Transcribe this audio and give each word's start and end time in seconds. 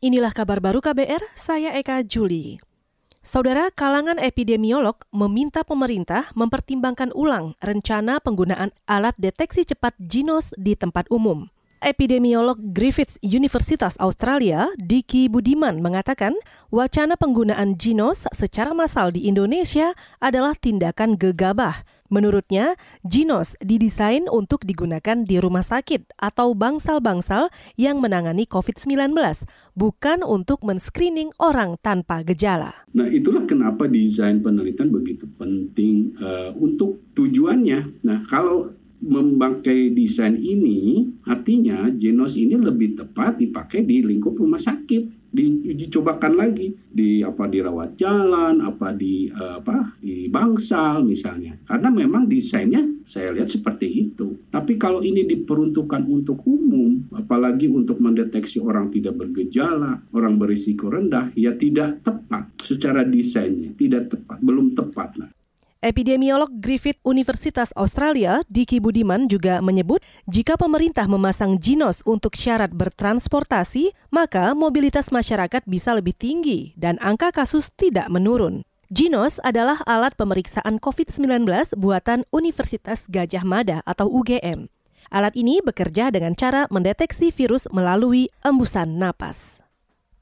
Inilah 0.00 0.32
kabar 0.32 0.64
baru 0.64 0.80
KBR, 0.80 1.20
saya 1.36 1.76
Eka 1.76 2.00
Juli. 2.08 2.56
Saudara 3.20 3.68
kalangan 3.68 4.16
epidemiolog 4.16 4.96
meminta 5.12 5.60
pemerintah 5.60 6.32
mempertimbangkan 6.32 7.12
ulang 7.12 7.52
rencana 7.60 8.16
penggunaan 8.16 8.72
alat 8.88 9.12
deteksi 9.20 9.68
cepat 9.68 9.92
Ginos 10.00 10.56
di 10.56 10.72
tempat 10.72 11.04
umum. 11.12 11.52
Epidemiolog 11.80 12.60
Griffiths 12.76 13.16
Universitas 13.24 13.96
Australia, 13.96 14.68
Diki 14.76 15.32
Budiman 15.32 15.80
mengatakan, 15.80 16.36
wacana 16.68 17.16
penggunaan 17.16 17.80
Ginos 17.80 18.28
secara 18.36 18.76
massal 18.76 19.16
di 19.16 19.24
Indonesia 19.24 19.96
adalah 20.20 20.52
tindakan 20.52 21.16
gegabah 21.16 21.80
Menurutnya, 22.10 22.74
Ginos 23.06 23.54
didesain 23.62 24.26
untuk 24.26 24.66
digunakan 24.66 25.22
di 25.22 25.38
rumah 25.38 25.62
sakit 25.62 26.18
atau 26.18 26.58
bangsal-bangsal 26.58 27.54
yang 27.78 28.02
menangani 28.02 28.50
COVID-19, 28.50 29.14
bukan 29.78 30.26
untuk 30.26 30.66
men-screening 30.66 31.30
orang 31.38 31.78
tanpa 31.78 32.26
gejala. 32.26 32.74
Nah, 32.90 33.06
itulah 33.06 33.46
kenapa 33.46 33.86
desain 33.86 34.42
penelitian 34.42 34.90
begitu 34.90 35.30
penting 35.38 36.18
uh, 36.18 36.50
untuk 36.58 36.98
tujuannya. 37.14 38.02
Nah, 38.02 38.26
kalau 38.26 38.74
memakai 39.00 39.96
desain 39.96 40.36
ini, 40.36 41.08
artinya 41.24 41.88
Genos 41.88 42.36
ini 42.36 42.60
lebih 42.60 43.00
tepat 43.00 43.40
dipakai 43.40 43.84
di 43.84 44.04
lingkup 44.04 44.36
rumah 44.36 44.60
sakit. 44.60 45.18
Di, 45.30 45.62
dicobakan 45.78 46.42
lagi 46.42 46.74
di 46.90 47.22
apa 47.22 47.46
dirawat 47.46 47.94
jalan 47.94 48.58
apa 48.66 48.90
di 48.90 49.30
uh, 49.30 49.62
apa 49.62 49.94
di 50.02 50.26
bangsal 50.26 51.06
misalnya. 51.06 51.54
Karena 51.70 51.86
memang 51.86 52.26
desainnya 52.26 52.82
saya 53.06 53.30
lihat 53.38 53.46
seperti 53.46 54.10
itu. 54.10 54.42
Tapi 54.50 54.74
kalau 54.74 55.06
ini 55.06 55.22
diperuntukkan 55.22 56.02
untuk 56.10 56.42
umum 56.50 57.06
apalagi 57.14 57.70
untuk 57.70 58.02
mendeteksi 58.02 58.58
orang 58.58 58.90
tidak 58.90 59.22
bergejala 59.22 60.02
orang 60.10 60.34
berisiko 60.34 60.90
rendah 60.90 61.30
ya 61.38 61.54
tidak 61.54 62.02
tepat 62.02 62.50
secara 62.66 63.06
desainnya. 63.06 63.70
Tidak 63.78 64.10
tepat 64.10 64.42
belum 64.42 64.74
tepat 64.74 65.14
lah 65.14 65.30
Epidemiolog 65.80 66.60
Griffith 66.60 67.00
Universitas 67.08 67.72
Australia, 67.72 68.44
Diki 68.52 68.84
Budiman 68.84 69.24
juga 69.32 69.64
menyebut 69.64 70.04
jika 70.28 70.60
pemerintah 70.60 71.08
memasang 71.08 71.56
Ginos 71.56 72.04
untuk 72.04 72.36
syarat 72.36 72.68
bertransportasi, 72.76 73.96
maka 74.12 74.52
mobilitas 74.52 75.08
masyarakat 75.08 75.64
bisa 75.64 75.96
lebih 75.96 76.12
tinggi 76.12 76.76
dan 76.76 77.00
angka 77.00 77.32
kasus 77.32 77.72
tidak 77.80 78.12
menurun. 78.12 78.60
Ginos 78.92 79.40
adalah 79.40 79.80
alat 79.88 80.12
pemeriksaan 80.20 80.76
COVID-19 80.84 81.48
buatan 81.80 82.28
Universitas 82.28 83.08
Gajah 83.08 83.48
Mada 83.48 83.80
atau 83.88 84.04
UGM. 84.04 84.68
Alat 85.08 85.32
ini 85.32 85.64
bekerja 85.64 86.12
dengan 86.12 86.36
cara 86.36 86.68
mendeteksi 86.68 87.32
virus 87.32 87.64
melalui 87.72 88.28
embusan 88.44 89.00
napas. 89.00 89.64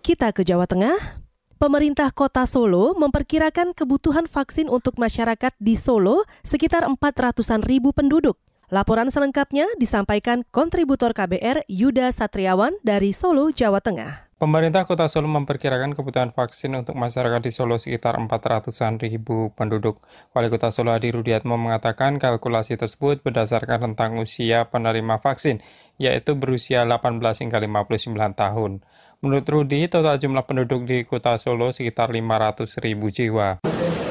Kita 0.00 0.32
ke 0.32 0.48
Jawa 0.48 0.64
Tengah, 0.64 1.21
Pemerintah 1.62 2.10
Kota 2.10 2.42
Solo 2.42 2.90
memperkirakan 2.98 3.70
kebutuhan 3.70 4.26
vaksin 4.26 4.66
untuk 4.66 4.98
masyarakat 4.98 5.54
di 5.62 5.78
Solo 5.78 6.26
sekitar 6.42 6.82
400-an 6.90 7.62
ribu 7.62 7.94
penduduk. 7.94 8.34
Laporan 8.66 9.14
selengkapnya 9.14 9.70
disampaikan 9.78 10.42
kontributor 10.50 11.14
KBR 11.14 11.62
Yuda 11.70 12.10
Satriawan 12.10 12.74
dari 12.82 13.14
Solo, 13.14 13.54
Jawa 13.54 13.78
Tengah. 13.78 14.34
Pemerintah 14.42 14.82
Kota 14.82 15.06
Solo 15.06 15.30
memperkirakan 15.30 15.94
kebutuhan 15.94 16.34
vaksin 16.34 16.74
untuk 16.74 16.98
masyarakat 16.98 17.38
di 17.46 17.54
Solo 17.54 17.78
sekitar 17.78 18.18
400-an 18.18 18.98
ribu 18.98 19.54
penduduk. 19.54 20.02
Wali 20.34 20.50
Kota 20.50 20.74
Solo 20.74 20.90
Adi 20.90 21.14
Rudiatmo 21.14 21.54
mengatakan 21.54 22.18
kalkulasi 22.18 22.74
tersebut 22.74 23.22
berdasarkan 23.22 23.94
rentang 23.94 24.18
usia 24.18 24.66
penerima 24.66 25.22
vaksin, 25.22 25.62
yaitu 25.94 26.34
berusia 26.34 26.82
18 26.82 27.22
hingga 27.22 27.62
59 27.62 28.18
tahun. 28.34 28.82
Menurut 29.22 29.46
Rudi, 29.46 29.86
total 29.86 30.18
jumlah 30.18 30.42
penduduk 30.42 30.82
di 30.82 31.06
kota 31.06 31.38
Solo 31.38 31.70
sekitar 31.70 32.10
500 32.10 32.74
ribu 32.82 33.06
jiwa. 33.06 33.62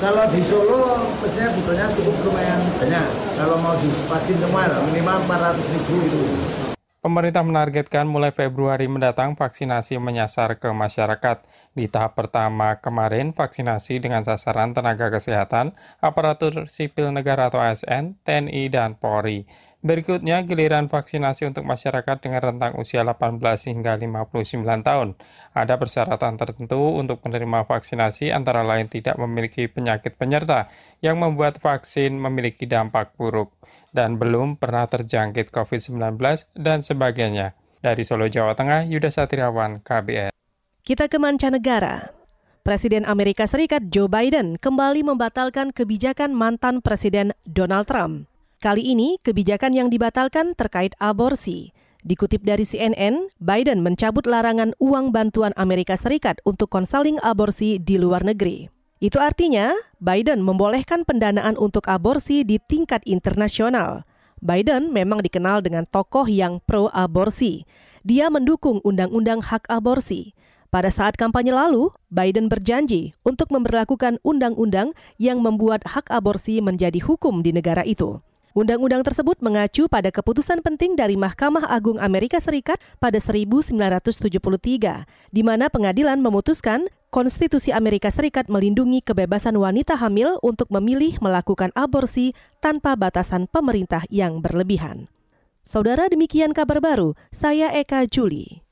Kalau 0.00 0.24
di 0.32 0.40
Solo, 0.48 0.96
sebenarnya 1.20 1.52
butuhnya 1.60 1.86
cukup 1.92 2.16
lumayan 2.24 2.60
banyak. 2.80 3.08
Kalau 3.36 3.60
mau 3.60 3.76
divaksin 3.76 4.40
semua, 4.40 4.64
minimal 4.88 5.20
400 5.28 5.74
ribu 5.76 5.94
itu. 6.08 6.22
Pemerintah 7.04 7.44
menargetkan 7.44 8.08
mulai 8.08 8.32
Februari 8.32 8.88
mendatang 8.88 9.36
vaksinasi 9.36 10.00
menyasar 10.00 10.56
ke 10.56 10.72
masyarakat. 10.72 11.44
Di 11.76 11.84
tahap 11.84 12.16
pertama 12.16 12.80
kemarin, 12.80 13.36
vaksinasi 13.36 14.00
dengan 14.00 14.24
sasaran 14.24 14.72
tenaga 14.72 15.12
kesehatan, 15.12 15.76
aparatur 16.00 16.64
sipil 16.72 17.12
negara 17.12 17.52
atau 17.52 17.60
ASN, 17.60 18.16
TNI, 18.24 18.72
dan 18.72 18.96
Polri. 18.96 19.44
Berikutnya, 19.84 20.40
giliran 20.48 20.88
vaksinasi 20.88 21.44
untuk 21.44 21.68
masyarakat 21.68 22.16
dengan 22.24 22.40
rentang 22.40 22.72
usia 22.80 23.04
18 23.04 23.36
hingga 23.68 24.00
59 24.00 24.64
tahun. 24.80 25.12
Ada 25.52 25.76
persyaratan 25.76 26.40
tertentu 26.40 26.96
untuk 26.96 27.20
penerima 27.20 27.68
vaksinasi 27.68 28.32
antara 28.32 28.64
lain 28.64 28.88
tidak 28.88 29.20
memiliki 29.20 29.68
penyakit 29.68 30.16
penyerta 30.16 30.72
yang 31.04 31.20
membuat 31.20 31.60
vaksin 31.60 32.16
memiliki 32.16 32.64
dampak 32.64 33.12
buruk 33.20 33.52
dan 33.92 34.16
belum 34.16 34.56
pernah 34.56 34.88
terjangkit 34.88 35.52
COVID-19 35.52 36.16
dan 36.56 36.80
sebagainya. 36.80 37.52
Dari 37.84 38.08
Solo, 38.08 38.24
Jawa 38.32 38.56
Tengah, 38.56 38.88
Yuda 38.88 39.12
Satriawan, 39.12 39.84
KBR. 39.84 40.32
Kita 40.80 41.12
ke 41.12 41.20
mancanegara. 41.20 42.08
Presiden 42.64 43.04
Amerika 43.04 43.44
Serikat 43.44 43.92
Joe 43.92 44.08
Biden 44.08 44.56
kembali 44.56 45.04
membatalkan 45.04 45.76
kebijakan 45.76 46.32
mantan 46.32 46.80
Presiden 46.80 47.36
Donald 47.44 47.84
Trump. 47.84 48.33
Kali 48.64 48.80
ini, 48.80 49.20
kebijakan 49.20 49.76
yang 49.76 49.92
dibatalkan 49.92 50.56
terkait 50.56 50.96
aborsi. 50.96 51.76
Dikutip 52.00 52.48
dari 52.48 52.64
CNN, 52.64 53.28
Biden 53.36 53.84
mencabut 53.84 54.24
larangan 54.24 54.72
uang 54.80 55.12
bantuan 55.12 55.52
Amerika 55.60 56.00
Serikat 56.00 56.40
untuk 56.48 56.72
konseling 56.72 57.20
aborsi 57.20 57.76
di 57.76 58.00
luar 58.00 58.24
negeri. 58.24 58.72
Itu 59.04 59.20
artinya, 59.20 59.76
Biden 60.00 60.40
membolehkan 60.40 61.04
pendanaan 61.04 61.60
untuk 61.60 61.92
aborsi 61.92 62.40
di 62.40 62.56
tingkat 62.56 63.04
internasional. 63.04 64.08
Biden 64.40 64.96
memang 64.96 65.20
dikenal 65.20 65.60
dengan 65.60 65.84
tokoh 65.84 66.24
yang 66.24 66.64
pro-aborsi. 66.64 67.68
Dia 68.00 68.32
mendukung 68.32 68.80
undang-undang 68.80 69.44
hak 69.44 69.68
aborsi. 69.68 70.32
Pada 70.72 70.88
saat 70.88 71.20
kampanye 71.20 71.52
lalu, 71.52 71.92
Biden 72.08 72.48
berjanji 72.48 73.12
untuk 73.28 73.52
memperlakukan 73.52 74.24
undang-undang 74.24 74.96
yang 75.20 75.44
membuat 75.44 75.84
hak 75.84 76.08
aborsi 76.08 76.64
menjadi 76.64 77.04
hukum 77.04 77.44
di 77.44 77.52
negara 77.52 77.84
itu. 77.84 78.24
Undang-undang 78.54 79.02
tersebut 79.02 79.42
mengacu 79.42 79.90
pada 79.90 80.14
keputusan 80.14 80.62
penting 80.62 80.94
dari 80.94 81.18
Mahkamah 81.18 81.66
Agung 81.66 81.98
Amerika 81.98 82.38
Serikat 82.38 82.78
pada 83.02 83.18
1973, 83.18 84.14
di 85.34 85.42
mana 85.42 85.66
pengadilan 85.66 86.22
memutuskan 86.22 86.86
Konstitusi 87.10 87.74
Amerika 87.74 88.14
Serikat 88.14 88.46
melindungi 88.46 89.02
kebebasan 89.02 89.58
wanita 89.58 89.98
hamil 89.98 90.38
untuk 90.38 90.70
memilih 90.70 91.18
melakukan 91.18 91.74
aborsi 91.74 92.30
tanpa 92.62 92.94
batasan 92.94 93.50
pemerintah 93.50 94.06
yang 94.06 94.38
berlebihan. 94.38 95.10
Saudara 95.66 96.06
demikian 96.06 96.54
kabar 96.54 96.78
baru, 96.78 97.18
saya 97.34 97.74
Eka 97.74 98.06
Juli. 98.06 98.63